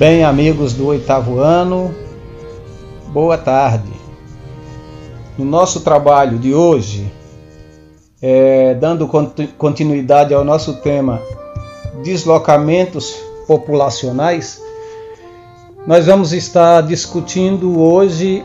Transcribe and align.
Bem, 0.00 0.24
amigos 0.24 0.72
do 0.72 0.86
oitavo 0.86 1.40
ano, 1.40 1.94
boa 3.08 3.36
tarde. 3.36 3.92
No 5.36 5.44
nosso 5.44 5.82
trabalho 5.82 6.38
de 6.38 6.54
hoje, 6.54 7.12
é, 8.22 8.72
dando 8.72 9.06
continuidade 9.58 10.32
ao 10.32 10.42
nosso 10.42 10.80
tema 10.80 11.20
deslocamentos 12.02 13.14
populacionais, 13.46 14.58
nós 15.86 16.06
vamos 16.06 16.32
estar 16.32 16.80
discutindo 16.80 17.78
hoje 17.78 18.42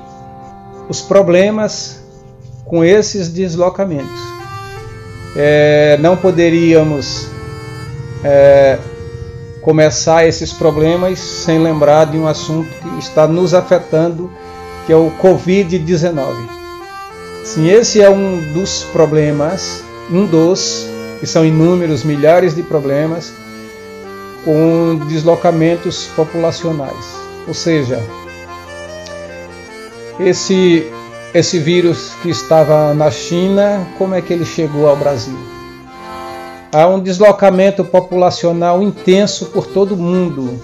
os 0.90 1.02
problemas 1.02 2.04
com 2.66 2.84
esses 2.84 3.30
deslocamentos. 3.30 4.20
É, 5.38 5.98
não 6.02 6.18
poderíamos 6.18 7.30
é, 8.26 8.78
começar 9.66 10.28
esses 10.28 10.54
problemas 10.54 11.18
sem 11.18 11.58
lembrar 11.58 12.06
de 12.06 12.20
um 12.20 12.28
assunto 12.28 12.70
que 12.70 13.00
está 13.00 13.28
nos 13.28 13.52
afetando, 13.52 14.32
que 14.86 14.94
é 14.94 14.96
o 14.96 15.12
Covid-19. 15.20 16.36
Sim, 17.44 17.68
esse 17.72 18.00
é 18.00 18.08
um 18.08 18.54
dos 18.54 18.84
problemas, 18.94 19.84
um 20.12 20.28
dos, 20.28 20.88
que 21.20 21.26
são 21.26 21.44
inúmeros, 21.44 22.04
milhares 22.04 22.56
de 22.56 22.62
problemas, 22.62 23.34
com 24.44 25.02
deslocamentos 25.08 26.10
populacionais. 26.16 27.16
Ou 27.48 27.54
seja, 27.56 28.00
esse, 30.20 30.88
esse 31.34 31.58
vírus 31.58 32.12
que 32.22 32.30
estava 32.30 32.94
na 32.94 33.10
China, 33.10 33.88
como 33.98 34.14
é 34.14 34.22
que 34.22 34.32
ele 34.32 34.46
chegou 34.46 34.88
ao 34.88 34.96
Brasil? 34.96 35.55
Há 36.76 36.88
um 36.88 37.00
deslocamento 37.00 37.86
populacional 37.86 38.84
intenso 38.84 39.46
por 39.46 39.66
todo 39.66 39.94
o 39.94 39.98
mundo, 39.98 40.60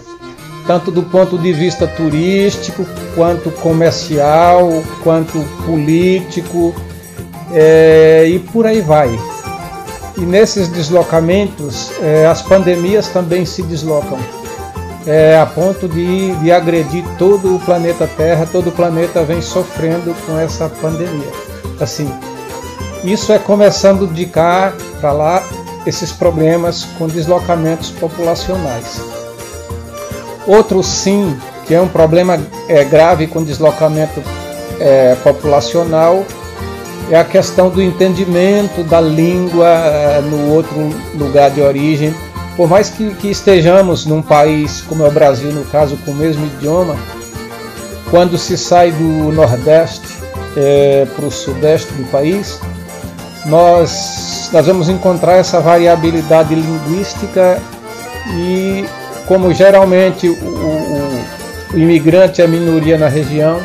tanto 0.68 0.92
do 0.92 1.04
ponto 1.04 1.38
de 1.38 1.54
vista 1.54 1.88
turístico, 1.88 2.86
quanto 3.16 3.50
comercial, 3.50 4.84
quanto 5.06 5.40
político, 5.66 6.76
é, 7.54 8.26
e 8.28 8.40
por 8.40 8.66
aí 8.66 8.82
vai. 8.82 9.18
E 10.18 10.22
nesses 10.22 10.68
deslocamentos, 10.68 11.94
é, 12.02 12.26
as 12.26 12.42
pandemias 12.42 13.08
também 13.08 13.46
se 13.46 13.64
deslocam, 13.64 14.20
é, 15.08 15.40
a 15.40 15.46
ponto 15.46 15.88
de, 15.88 16.36
de 16.36 16.52
agredir 16.52 17.06
todo 17.18 17.56
o 17.56 17.60
planeta 17.62 18.06
Terra, 18.06 18.46
todo 18.52 18.68
o 18.68 18.74
planeta 18.74 19.24
vem 19.24 19.42
sofrendo 19.42 20.14
com 20.26 20.38
essa 20.38 20.68
pandemia. 20.68 21.32
Assim, 21.80 22.12
isso 23.02 23.32
é 23.32 23.40
começando 23.40 24.14
de 24.14 24.26
cá 24.26 24.74
para 25.00 25.14
lá, 25.14 25.44
esses 25.86 26.12
problemas 26.12 26.86
com 26.98 27.08
deslocamentos 27.08 27.90
populacionais. 27.90 29.02
Outro 30.46 30.84
sim, 30.84 31.38
que 31.68 31.74
é 31.74 31.82
um 31.82 31.88
problema 31.88 32.40
é, 32.68 32.84
grave 32.84 33.28
com 33.28 33.44
deslocamento 33.44 34.22
é, 34.80 35.16
populacional, 35.24 36.26
é 37.10 37.16
a 37.16 37.24
questão 37.24 37.70
do 37.70 37.82
entendimento 37.82 38.84
da 38.84 39.02
língua 39.02 39.68
é, 39.68 40.22
no 40.22 40.54
outro 40.54 40.90
lugar 41.16 41.52
de 41.52 41.62
origem. 41.62 42.14
Por 42.56 42.68
mais 42.68 42.90
que, 42.90 43.14
que 43.16 43.30
estejamos 43.30 44.06
num 44.06 44.22
país 44.22 44.82
como 44.82 45.04
é 45.04 45.08
o 45.08 45.12
Brasil, 45.12 45.52
no 45.52 45.66
caso, 45.66 45.98
com 46.06 46.12
o 46.12 46.16
mesmo 46.16 46.46
idioma, 46.46 46.96
quando 48.10 48.38
se 48.38 48.58
sai 48.58 48.92
do 48.92 49.32
Nordeste 49.32 50.08
é, 50.58 51.06
para 51.16 51.26
o 51.26 51.32
Sudeste 51.32 51.92
do 51.94 52.04
país, 52.12 52.60
nós, 53.46 54.50
nós 54.52 54.66
vamos 54.66 54.90
encontrar 54.90 55.38
essa 55.38 55.60
variabilidade 55.60 56.54
linguística 56.54 57.62
e 58.36 58.86
como 59.26 59.54
geralmente 59.54 60.28
o, 60.28 60.34
o, 60.34 61.26
o 61.74 61.78
imigrante 61.78 62.42
é 62.42 62.48
minoria 62.48 62.98
na 62.98 63.08
região, 63.08 63.60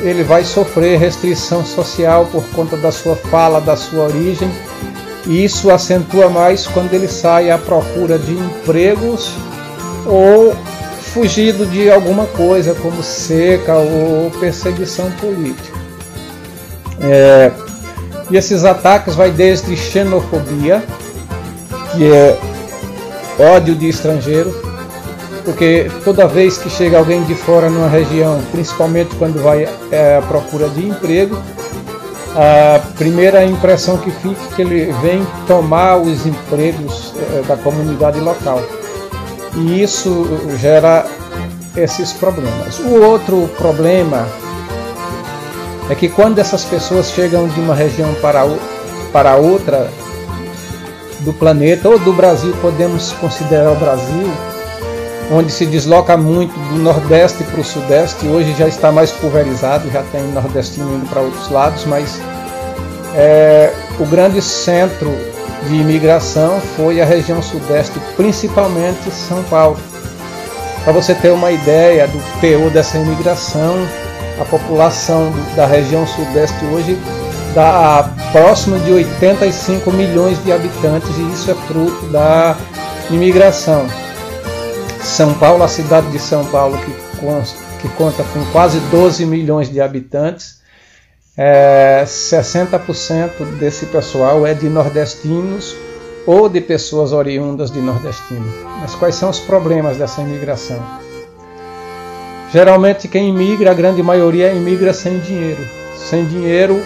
ele 0.00 0.22
vai 0.22 0.44
sofrer 0.44 0.98
restrição 0.98 1.64
social 1.64 2.26
por 2.30 2.44
conta 2.50 2.76
da 2.76 2.92
sua 2.92 3.16
fala, 3.16 3.60
da 3.60 3.76
sua 3.76 4.04
origem, 4.04 4.50
e 5.26 5.44
isso 5.44 5.70
acentua 5.70 6.28
mais 6.28 6.66
quando 6.66 6.92
ele 6.94 7.08
sai 7.08 7.50
à 7.50 7.58
procura 7.58 8.18
de 8.18 8.32
empregos 8.32 9.32
ou 10.06 10.54
fugido 11.12 11.66
de 11.66 11.90
alguma 11.90 12.26
coisa 12.26 12.74
como 12.74 13.02
seca 13.02 13.74
ou 13.74 14.30
perseguição 14.38 15.10
política. 15.12 15.78
É, 17.00 17.50
e 18.30 18.36
esses 18.36 18.64
ataques 18.64 19.14
vai 19.14 19.30
desde 19.30 19.76
xenofobia, 19.76 20.82
que 21.92 22.12
é 22.12 22.38
ódio 23.38 23.74
de 23.74 23.88
estrangeiro, 23.88 24.54
porque 25.44 25.90
toda 26.04 26.26
vez 26.26 26.58
que 26.58 26.68
chega 26.68 26.98
alguém 26.98 27.22
de 27.24 27.34
fora 27.34 27.70
numa 27.70 27.88
região, 27.88 28.40
principalmente 28.52 29.14
quando 29.16 29.42
vai 29.42 29.68
é, 29.90 30.16
à 30.18 30.22
procura 30.22 30.68
de 30.68 30.86
emprego, 30.86 31.38
a 32.36 32.80
primeira 32.96 33.44
impressão 33.44 33.96
que 33.96 34.10
fica 34.10 34.40
é 34.40 34.54
que 34.54 34.62
ele 34.62 34.92
vem 35.00 35.26
tomar 35.46 35.96
os 35.96 36.26
empregos 36.26 37.14
é, 37.16 37.42
da 37.42 37.56
comunidade 37.56 38.20
local. 38.20 38.62
E 39.54 39.82
isso 39.82 40.26
gera 40.58 41.06
esses 41.74 42.12
problemas. 42.12 42.78
O 42.80 43.02
outro 43.02 43.48
problema 43.56 44.26
é 45.90 45.94
que 45.94 46.08
quando 46.08 46.38
essas 46.38 46.64
pessoas 46.64 47.10
chegam 47.10 47.48
de 47.48 47.60
uma 47.60 47.74
região 47.74 48.14
para, 48.20 48.44
para 49.12 49.36
outra 49.36 49.90
do 51.20 51.32
planeta 51.32 51.88
ou 51.88 51.98
do 51.98 52.12
Brasil, 52.12 52.54
podemos 52.60 53.12
considerar 53.12 53.72
o 53.72 53.76
Brasil, 53.76 54.30
onde 55.32 55.50
se 55.50 55.66
desloca 55.66 56.16
muito 56.16 56.52
do 56.70 56.78
Nordeste 56.78 57.42
para 57.44 57.60
o 57.60 57.64
Sudeste, 57.64 58.26
hoje 58.26 58.54
já 58.54 58.68
está 58.68 58.92
mais 58.92 59.10
pulverizado, 59.10 59.90
já 59.90 60.02
tem 60.12 60.22
nordestino 60.28 60.96
indo 60.96 61.08
para 61.08 61.20
outros 61.20 61.50
lados, 61.50 61.84
mas 61.84 62.20
é, 63.14 63.72
o 63.98 64.06
grande 64.06 64.40
centro 64.40 65.10
de 65.66 65.74
imigração 65.74 66.60
foi 66.76 67.00
a 67.00 67.04
região 67.04 67.42
Sudeste, 67.42 67.98
principalmente 68.16 69.10
São 69.10 69.42
Paulo. 69.44 69.78
Para 70.84 70.92
você 70.92 71.14
ter 71.14 71.30
uma 71.30 71.50
ideia 71.50 72.06
do 72.06 72.40
teor 72.40 72.70
dessa 72.70 72.96
imigração, 72.96 73.76
a 74.40 74.44
população 74.44 75.32
da 75.56 75.66
região 75.66 76.06
sudeste 76.06 76.64
hoje 76.66 76.98
dá 77.54 78.10
próximo 78.32 78.78
de 78.80 78.92
85 78.92 79.90
milhões 79.92 80.42
de 80.44 80.52
habitantes 80.52 81.10
e 81.16 81.32
isso 81.32 81.50
é 81.50 81.54
fruto 81.54 82.06
da 82.06 82.56
imigração. 83.10 83.86
São 85.02 85.34
Paulo, 85.34 85.64
a 85.64 85.68
cidade 85.68 86.10
de 86.10 86.18
São 86.18 86.44
Paulo, 86.46 86.78
que, 86.78 86.92
que 87.80 87.88
conta 87.96 88.22
com 88.24 88.44
quase 88.52 88.78
12 88.90 89.24
milhões 89.26 89.70
de 89.70 89.80
habitantes, 89.80 90.58
é, 91.36 92.04
60% 92.04 93.58
desse 93.58 93.86
pessoal 93.86 94.46
é 94.46 94.54
de 94.54 94.68
nordestinos 94.68 95.74
ou 96.26 96.48
de 96.48 96.60
pessoas 96.60 97.12
oriundas 97.12 97.70
de 97.70 97.80
nordestino. 97.80 98.52
Mas 98.80 98.94
quais 98.94 99.14
são 99.14 99.30
os 99.30 99.40
problemas 99.40 99.96
dessa 99.96 100.20
imigração? 100.20 101.07
Geralmente 102.52 103.08
quem 103.08 103.28
imigra, 103.28 103.70
a 103.70 103.74
grande 103.74 104.02
maioria 104.02 104.52
imigra 104.52 104.92
sem 104.92 105.18
dinheiro. 105.18 105.60
Sem 105.96 106.24
dinheiro, 106.26 106.82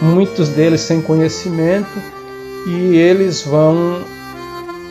muitos 0.00 0.48
deles 0.48 0.80
sem 0.80 1.02
conhecimento 1.02 2.00
e 2.66 2.96
eles 2.96 3.42
vão 3.42 4.00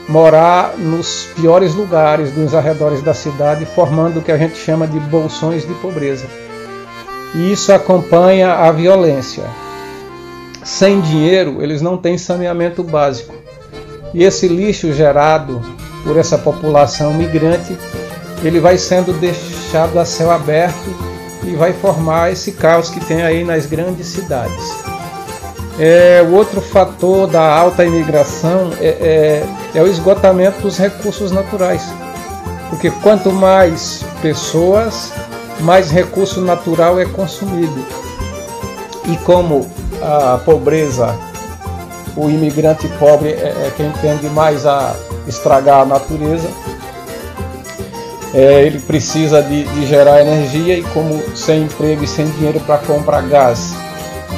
morar 0.07 0.77
nos 0.77 1.27
piores 1.35 1.73
lugares 1.73 2.31
dos 2.31 2.53
arredores 2.53 3.01
da 3.01 3.13
cidade, 3.13 3.65
formando 3.65 4.19
o 4.19 4.21
que 4.21 4.31
a 4.31 4.37
gente 4.37 4.55
chama 4.55 4.87
de 4.87 4.99
bolsões 4.99 5.67
de 5.67 5.73
pobreza. 5.75 6.25
E 7.33 7.51
isso 7.51 7.73
acompanha 7.73 8.53
a 8.53 8.71
violência. 8.71 9.43
Sem 10.63 11.01
dinheiro, 11.01 11.61
eles 11.61 11.81
não 11.81 11.97
têm 11.97 12.17
saneamento 12.17 12.83
básico. 12.83 13.35
E 14.13 14.23
esse 14.23 14.47
lixo 14.47 14.93
gerado 14.93 15.61
por 16.03 16.17
essa 16.17 16.37
população 16.37 17.13
migrante, 17.13 17.75
ele 18.43 18.59
vai 18.59 18.77
sendo 18.77 19.11
deixado 19.13 19.54
fechado 19.75 19.99
a 19.99 20.05
céu 20.05 20.31
aberto 20.31 20.95
e 21.43 21.53
vai 21.55 21.73
formar 21.73 22.31
esse 22.31 22.53
caos 22.53 22.89
que 22.89 23.03
tem 23.03 23.23
aí 23.23 23.43
nas 23.43 23.65
grandes 23.65 24.07
cidades. 24.07 24.73
É, 25.77 26.25
o 26.25 26.33
outro 26.33 26.61
fator 26.61 27.27
da 27.27 27.53
alta 27.53 27.83
imigração 27.83 28.71
é, 28.79 29.43
é, 29.73 29.77
é 29.77 29.81
o 29.81 29.87
esgotamento 29.87 30.61
dos 30.61 30.77
recursos 30.77 31.29
naturais, 31.31 31.83
porque 32.69 32.89
quanto 32.89 33.33
mais 33.33 34.01
pessoas, 34.21 35.11
mais 35.59 35.91
recurso 35.91 36.39
natural 36.39 36.97
é 36.97 37.05
consumido. 37.05 37.85
E 39.07 39.17
como 39.17 39.69
a 40.01 40.37
pobreza, 40.37 41.13
o 42.15 42.29
imigrante 42.29 42.87
pobre 42.97 43.31
é, 43.31 43.67
é 43.67 43.73
quem 43.75 43.91
tende 44.01 44.29
mais 44.29 44.65
a 44.65 44.95
estragar 45.27 45.81
a 45.81 45.85
natureza, 45.85 46.47
é, 48.35 48.63
ele 48.63 48.79
precisa 48.79 49.41
de, 49.41 49.63
de, 49.63 49.87
gerar 49.87 50.21
energia 50.21 50.77
e 50.77 50.83
como 50.83 51.23
sem 51.35 51.63
emprego 51.63 52.03
e 52.03 52.07
sem 52.07 52.27
dinheiro 52.31 52.59
para 52.59 52.77
comprar 52.79 53.21
gás, 53.23 53.73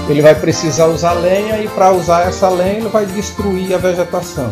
ele 0.07 0.21
vai 0.21 0.35
precisar 0.35 0.85
usar 0.85 1.13
lenha 1.13 1.57
e 1.57 1.67
para 1.67 1.91
usar 1.91 2.27
essa 2.27 2.47
lenha 2.47 2.77
ele 2.77 2.89
vai 2.89 3.05
destruir 3.05 3.73
a 3.73 3.77
vegetação. 3.77 4.49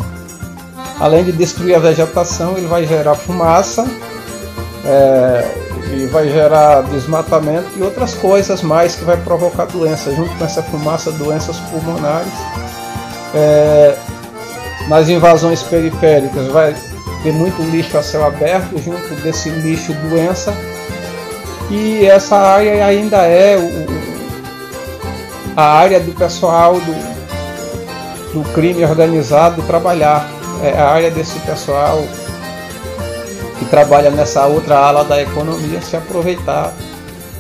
Além 1.00 1.24
de 1.24 1.32
destruir 1.32 1.76
a 1.76 1.80
vegetação, 1.80 2.58
ele 2.58 2.68
vai 2.68 2.86
gerar 2.86 3.16
fumaça 3.16 3.86
é, 4.86 6.08
vai 6.12 6.30
gerar 6.30 6.82
desmatamento 6.84 7.68
e 7.76 7.82
outras 7.82 8.14
coisas 8.16 8.62
mais 8.62 8.96
que 8.96 9.04
vai 9.04 9.18
provocar 9.18 9.66
doenças, 9.66 10.16
junto 10.16 10.34
com 10.38 10.46
essa 10.46 10.62
fumaça, 10.64 11.12
doenças 11.12 11.58
pulmonares. 11.72 12.34
É, 13.34 13.98
nas 14.88 15.10
invasões 15.10 15.64
periféricas 15.64 16.48
vai 16.48 16.76
ter 17.26 17.34
muito 17.34 17.60
lixo 17.72 17.98
a 17.98 18.04
céu 18.04 18.24
aberto, 18.24 18.78
junto 18.78 19.16
desse 19.24 19.50
lixo 19.50 19.92
doença. 19.94 20.54
E 21.72 22.06
essa 22.06 22.38
área 22.38 22.86
ainda 22.86 23.18
é 23.24 23.58
o, 23.58 23.88
a 25.58 25.64
área 25.64 26.00
do 26.00 26.12
pessoal 26.12 26.76
do, 26.76 28.32
do 28.32 28.54
crime 28.54 28.86
organizado 28.86 29.64
trabalhar. 29.64 30.30
É 30.64 30.78
a 30.78 30.88
área 30.88 31.10
desse 31.10 31.40
pessoal 31.40 32.04
que 33.58 33.66
trabalha 33.66 34.12
nessa 34.12 34.46
outra 34.46 34.78
ala 34.78 35.04
da 35.04 35.20
economia 35.20 35.82
se 35.82 35.98
aproveitar, 35.98 36.74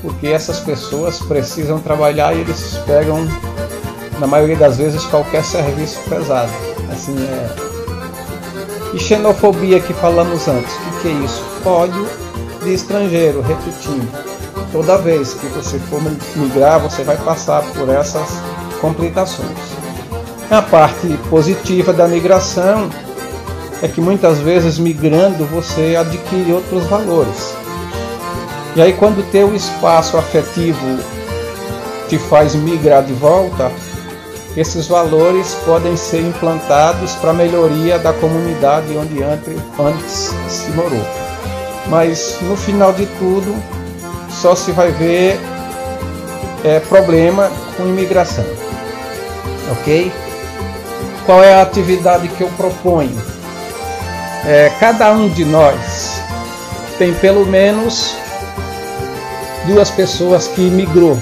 porque 0.01 0.27
essas 0.27 0.59
pessoas 0.59 1.19
precisam 1.19 1.79
trabalhar 1.79 2.35
e 2.35 2.41
eles 2.41 2.79
pegam, 2.87 3.27
na 4.19 4.25
maioria 4.25 4.55
das 4.55 4.77
vezes, 4.77 5.05
qualquer 5.05 5.43
serviço 5.43 5.99
pesado. 6.09 6.51
Assim 6.91 7.15
é. 7.23 7.64
E 8.95 8.99
xenofobia 8.99 9.81
que 9.81 9.93
falamos 9.93 10.47
antes, 10.47 10.73
o 10.73 11.01
que 11.01 11.09
é 11.09 11.11
isso? 11.11 11.43
Ódio 11.65 12.07
de 12.63 12.73
estrangeiro, 12.73 13.41
repetindo. 13.41 14.09
Toda 14.71 14.97
vez 14.97 15.33
que 15.33 15.47
você 15.47 15.77
for 15.77 16.01
migrar, 16.37 16.79
você 16.79 17.03
vai 17.03 17.17
passar 17.17 17.61
por 17.73 17.89
essas 17.89 18.39
complicações. 18.79 19.51
A 20.49 20.61
parte 20.61 21.09
positiva 21.29 21.91
da 21.91 22.07
migração 22.07 22.89
é 23.81 23.89
que 23.89 23.99
muitas 23.99 24.39
vezes 24.39 24.79
migrando 24.79 25.43
você 25.43 25.97
adquire 25.99 26.53
outros 26.53 26.85
valores. 26.85 27.53
E 28.77 28.81
aí 28.81 28.93
quando 28.93 29.29
teu 29.29 29.53
espaço 29.53 30.17
afetivo 30.17 30.97
te 32.07 32.17
faz 32.17 32.55
migrar 32.55 33.03
de 33.03 33.11
volta, 33.11 33.69
esses 34.55 34.87
valores 34.87 35.53
podem 35.65 35.95
ser 35.97 36.21
implantados 36.21 37.13
para 37.15 37.31
a 37.31 37.33
melhoria 37.33 37.99
da 37.99 38.13
comunidade 38.13 38.95
onde 38.97 39.21
antes 39.23 40.33
se 40.47 40.71
morou. 40.71 41.05
Mas 41.87 42.37
no 42.41 42.55
final 42.55 42.93
de 42.93 43.05
tudo, 43.17 43.55
só 44.29 44.55
se 44.55 44.71
vai 44.71 44.91
ver 44.91 45.39
é, 46.63 46.79
problema 46.79 47.51
com 47.77 47.87
imigração. 47.87 48.45
Ok? 49.71 50.11
Qual 51.25 51.43
é 51.43 51.55
a 51.55 51.61
atividade 51.61 52.27
que 52.29 52.41
eu 52.41 52.49
proponho? 52.49 53.35
é, 54.45 54.71
cada 54.79 55.11
um 55.11 55.27
de 55.27 55.43
nós 55.43 56.21
tem 56.97 57.13
pelo 57.15 57.45
menos 57.45 58.15
duas 59.65 59.89
pessoas 59.89 60.47
que 60.47 60.61
migrou. 60.61 61.17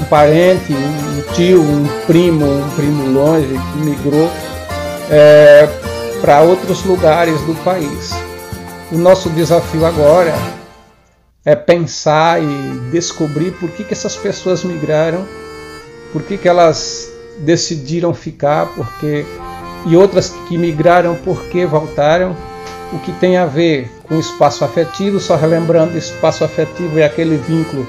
Um 0.00 0.04
parente, 0.04 0.72
um 0.72 1.34
tio, 1.34 1.60
um 1.60 1.86
primo, 2.06 2.46
um 2.46 2.70
primo 2.70 3.12
longe 3.12 3.48
que 3.48 3.78
migrou 3.78 4.30
é, 5.10 5.68
para 6.20 6.40
outros 6.40 6.82
lugares 6.84 7.40
do 7.42 7.54
país. 7.62 8.12
O 8.90 8.96
nosso 8.98 9.28
desafio 9.30 9.84
agora 9.84 10.34
é 11.44 11.54
pensar 11.54 12.42
e 12.42 12.90
descobrir 12.90 13.52
por 13.52 13.70
que, 13.70 13.84
que 13.84 13.92
essas 13.92 14.16
pessoas 14.16 14.64
migraram, 14.64 15.26
por 16.12 16.22
que, 16.22 16.36
que 16.36 16.48
elas 16.48 17.08
decidiram 17.38 18.12
ficar, 18.12 18.66
porque 18.74 19.24
e 19.86 19.96
outras 19.96 20.30
que 20.48 20.58
migraram 20.58 21.16
porque 21.24 21.64
voltaram 21.64 22.36
o 22.92 22.98
que 22.98 23.12
tem 23.12 23.36
a 23.36 23.46
ver 23.46 23.90
com 24.02 24.18
espaço 24.18 24.64
afetivo, 24.64 25.20
só 25.20 25.36
relembrando, 25.36 25.96
espaço 25.96 26.44
afetivo 26.44 26.98
é 26.98 27.04
aquele 27.04 27.36
vínculo 27.36 27.86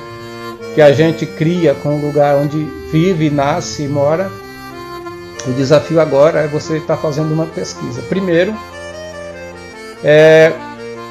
que 0.73 0.81
a 0.81 0.91
gente 0.91 1.25
cria 1.25 1.73
com 1.75 1.97
o 1.97 2.01
lugar 2.01 2.35
onde 2.35 2.57
vive, 2.91 3.29
nasce 3.29 3.83
e 3.83 3.87
mora. 3.87 4.31
O 5.47 5.51
desafio 5.53 5.99
agora 5.99 6.41
é 6.41 6.47
você 6.47 6.77
estar 6.77 6.97
fazendo 6.97 7.33
uma 7.33 7.45
pesquisa. 7.45 8.01
Primeiro, 8.03 8.53
é 10.03 10.53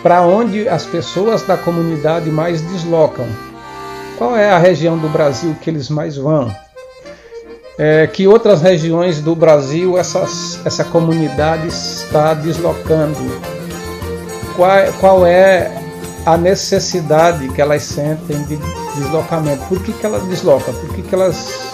para 0.03 0.23
onde 0.23 0.69
as 0.69 0.87
pessoas 0.87 1.43
da 1.43 1.57
comunidade 1.57 2.31
mais 2.31 2.61
deslocam. 2.63 3.27
Qual 4.17 4.37
é 4.37 4.51
a 4.51 4.59
região 4.59 4.97
do 4.99 5.09
Brasil 5.09 5.57
que 5.61 5.69
eles 5.69 5.89
mais 5.89 6.17
vão? 6.17 6.55
É, 7.79 8.07
que 8.07 8.27
outras 8.27 8.61
regiões 8.61 9.21
do 9.21 9.35
Brasil 9.35 9.97
essas, 9.97 10.61
essa 10.67 10.85
comunidade 10.85 11.69
está 11.69 12.35
deslocando 12.35 13.17
qual, 14.55 14.71
qual 15.01 15.27
é 15.27 15.80
a 16.33 16.37
necessidade 16.37 17.49
que 17.49 17.61
elas 17.61 17.83
sentem 17.83 18.41
de 18.45 18.57
deslocamento. 18.97 19.65
Por 19.67 19.83
que, 19.83 19.93
que 19.93 20.07
elas 20.07 20.23
deslocam? 20.25 20.73
Por 20.75 20.95
que, 20.95 21.03
que 21.03 21.15
elas 21.15 21.73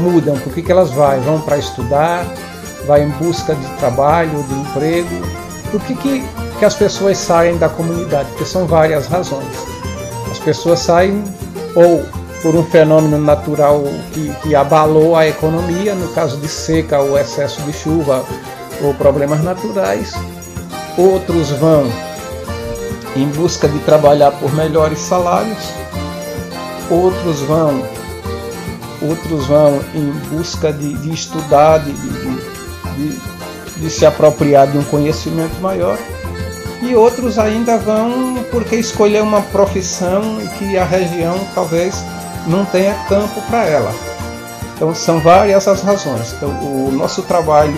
mudam? 0.00 0.38
Por 0.38 0.52
que, 0.54 0.62
que 0.62 0.72
elas 0.72 0.90
vão? 0.90 1.20
Vão 1.20 1.40
para 1.42 1.58
estudar? 1.58 2.24
Vai 2.86 3.02
em 3.02 3.10
busca 3.10 3.54
de 3.54 3.66
trabalho, 3.76 4.42
de 4.44 4.54
emprego? 4.54 5.26
Por 5.70 5.80
que, 5.82 5.94
que, 5.94 6.24
que 6.58 6.64
as 6.64 6.74
pessoas 6.74 7.18
saem 7.18 7.58
da 7.58 7.68
comunidade? 7.68 8.30
Porque 8.30 8.46
são 8.46 8.66
várias 8.66 9.08
razões. 9.08 9.54
As 10.30 10.38
pessoas 10.38 10.78
saem 10.80 11.22
ou 11.74 12.02
por 12.40 12.54
um 12.54 12.64
fenômeno 12.64 13.18
natural 13.18 13.82
que, 14.12 14.32
que 14.42 14.54
abalou 14.54 15.16
a 15.16 15.26
economia, 15.26 15.94
no 15.94 16.08
caso 16.14 16.38
de 16.38 16.48
seca 16.48 17.00
ou 17.00 17.18
excesso 17.18 17.60
de 17.62 17.74
chuva 17.74 18.24
ou 18.82 18.94
problemas 18.94 19.42
naturais, 19.42 20.14
outros 20.96 21.50
vão 21.50 21.90
em 23.16 23.28
busca 23.28 23.68
de 23.68 23.78
trabalhar 23.80 24.30
por 24.32 24.52
melhores 24.54 24.98
salários, 24.98 25.70
outros 26.90 27.40
vão 27.40 27.82
outros 29.00 29.46
vão 29.46 29.80
em 29.94 30.10
busca 30.30 30.72
de, 30.72 30.94
de 30.94 31.12
estudar, 31.12 31.78
de, 31.78 31.92
de, 31.92 33.20
de, 33.76 33.90
se 33.90 34.06
apropriar 34.06 34.66
de 34.66 34.78
um 34.78 34.84
conhecimento 34.84 35.54
maior, 35.60 35.98
e 36.82 36.94
outros 36.94 37.38
ainda 37.38 37.76
vão 37.78 38.44
porque 38.50 38.76
escolher 38.76 39.22
uma 39.22 39.42
profissão 39.42 40.22
que 40.58 40.76
a 40.78 40.84
região 40.84 41.38
talvez 41.54 41.94
não 42.46 42.64
tenha 42.64 42.94
campo 43.08 43.40
para 43.42 43.64
ela. 43.64 43.92
Então 44.74 44.94
são 44.94 45.20
várias 45.20 45.66
as 45.66 45.82
razões. 45.82 46.34
Então, 46.34 46.50
o 46.50 46.92
nosso 46.92 47.22
trabalho 47.22 47.74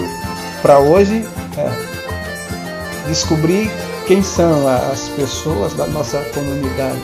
para 0.60 0.78
hoje 0.78 1.26
é 1.56 3.08
descobrir 3.08 3.70
quem 4.08 4.22
são 4.22 4.66
as 4.66 5.10
pessoas 5.10 5.74
da 5.74 5.86
nossa 5.86 6.18
comunidade, 6.32 6.98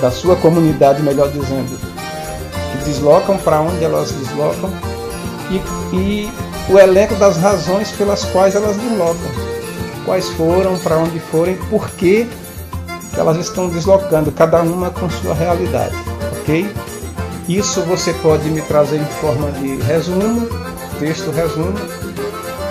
da 0.00 0.10
sua 0.10 0.34
comunidade, 0.36 1.02
melhor 1.02 1.28
dizendo, 1.28 1.78
que 2.72 2.84
deslocam 2.86 3.36
para 3.36 3.60
onde 3.60 3.84
elas 3.84 4.10
deslocam 4.10 4.70
e, 5.50 5.94
e 5.94 6.32
o 6.72 6.78
elenco 6.78 7.14
das 7.16 7.36
razões 7.36 7.90
pelas 7.92 8.24
quais 8.24 8.54
elas 8.54 8.74
deslocam, 8.78 9.30
quais 10.06 10.30
foram, 10.30 10.78
para 10.78 10.96
onde 10.96 11.20
forem, 11.20 11.56
por 11.68 11.90
que 11.90 12.26
elas 13.18 13.36
estão 13.36 13.68
deslocando, 13.68 14.32
cada 14.32 14.62
uma 14.62 14.88
com 14.88 15.10
sua 15.10 15.34
realidade, 15.34 15.94
ok? 16.40 16.72
Isso 17.46 17.82
você 17.82 18.14
pode 18.14 18.48
me 18.48 18.62
trazer 18.62 18.96
em 18.96 19.20
forma 19.20 19.52
de 19.52 19.76
resumo, 19.82 20.48
texto 20.98 21.30
resumo, 21.30 21.74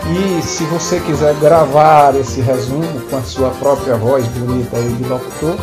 e 0.07 0.41
se 0.43 0.63
você 0.65 0.99
quiser 0.99 1.33
gravar 1.35 2.15
esse 2.15 2.39
resumo 2.39 3.01
com 3.09 3.17
a 3.17 3.21
sua 3.23 3.49
própria 3.51 3.95
voz 3.95 4.25
bonita 4.27 4.77
aí 4.77 4.93
de 4.93 5.03
locutor, 5.03 5.55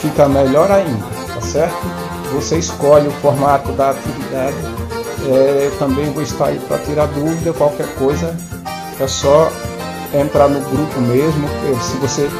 fica 0.00 0.28
melhor 0.28 0.70
ainda, 0.70 1.04
tá 1.34 1.40
certo? 1.40 1.76
Você 2.32 2.58
escolhe 2.58 3.08
o 3.08 3.12
formato 3.12 3.72
da 3.72 3.90
atividade. 3.90 4.56
É, 5.28 5.70
também 5.78 6.12
vou 6.12 6.22
estar 6.22 6.46
aí 6.46 6.60
para 6.68 6.78
tirar 6.78 7.06
dúvida, 7.06 7.52
qualquer 7.52 7.88
coisa, 7.96 8.36
é 9.00 9.06
só 9.08 9.50
entrar 10.14 10.48
no 10.48 10.60
grupo 10.60 11.00
mesmo. 11.00 11.48
Se 11.82 11.96
você 11.96 12.30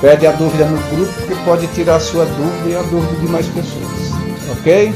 pede 0.00 0.26
a 0.26 0.32
dúvida 0.32 0.64
no 0.64 0.78
grupo, 0.96 1.12
que 1.26 1.44
pode 1.44 1.66
tirar 1.68 1.96
a 1.96 2.00
sua 2.00 2.24
dúvida 2.24 2.68
e 2.70 2.76
a 2.76 2.82
dúvida 2.82 3.20
de 3.20 3.28
mais 3.28 3.46
pessoas. 3.46 4.12
Ok? 4.58 4.94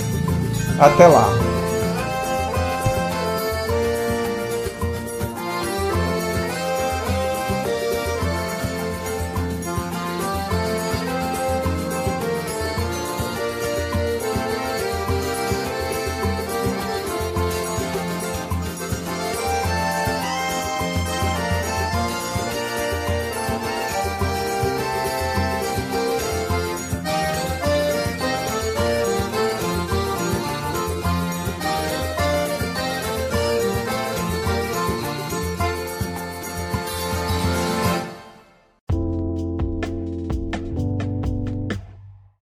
Até 0.78 1.06
lá! 1.06 1.55